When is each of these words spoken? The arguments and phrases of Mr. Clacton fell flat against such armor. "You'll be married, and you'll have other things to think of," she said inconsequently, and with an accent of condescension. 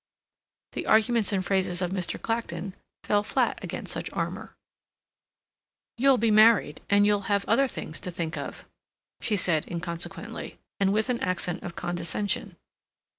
The 0.71 0.87
arguments 0.87 1.31
and 1.31 1.45
phrases 1.45 1.79
of 1.79 1.91
Mr. 1.91 2.19
Clacton 2.19 2.73
fell 3.03 3.21
flat 3.21 3.63
against 3.63 3.93
such 3.93 4.09
armor. 4.13 4.55
"You'll 5.95 6.17
be 6.17 6.31
married, 6.31 6.81
and 6.89 7.05
you'll 7.05 7.29
have 7.29 7.45
other 7.45 7.67
things 7.67 7.99
to 7.99 8.09
think 8.09 8.35
of," 8.35 8.65
she 9.19 9.35
said 9.35 9.67
inconsequently, 9.69 10.57
and 10.79 10.91
with 10.91 11.09
an 11.09 11.19
accent 11.21 11.61
of 11.61 11.75
condescension. 11.75 12.55